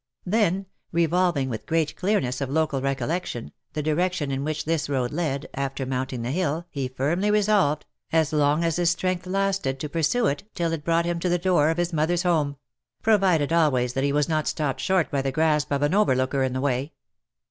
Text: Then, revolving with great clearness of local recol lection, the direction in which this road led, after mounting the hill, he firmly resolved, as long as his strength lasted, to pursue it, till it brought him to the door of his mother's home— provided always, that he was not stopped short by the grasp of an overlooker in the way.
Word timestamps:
Then, 0.25 0.65
revolving 0.91 1.47
with 1.47 1.67
great 1.67 1.95
clearness 1.95 2.41
of 2.41 2.49
local 2.49 2.81
recol 2.81 3.09
lection, 3.09 3.51
the 3.73 3.83
direction 3.83 4.31
in 4.31 4.43
which 4.43 4.65
this 4.65 4.89
road 4.89 5.11
led, 5.11 5.47
after 5.53 5.85
mounting 5.85 6.23
the 6.23 6.31
hill, 6.31 6.65
he 6.71 6.87
firmly 6.87 7.29
resolved, 7.29 7.85
as 8.11 8.33
long 8.33 8.63
as 8.63 8.77
his 8.77 8.89
strength 8.89 9.27
lasted, 9.27 9.79
to 9.79 9.87
pursue 9.87 10.25
it, 10.25 10.41
till 10.55 10.73
it 10.73 10.83
brought 10.83 11.05
him 11.05 11.19
to 11.19 11.29
the 11.29 11.37
door 11.37 11.69
of 11.69 11.77
his 11.77 11.93
mother's 11.93 12.23
home— 12.23 12.57
provided 13.03 13.53
always, 13.53 13.93
that 13.93 14.03
he 14.03 14.11
was 14.11 14.27
not 14.27 14.47
stopped 14.47 14.79
short 14.79 15.11
by 15.11 15.21
the 15.21 15.31
grasp 15.31 15.71
of 15.71 15.83
an 15.83 15.93
overlooker 15.93 16.41
in 16.41 16.53
the 16.53 16.61
way. 16.61 16.93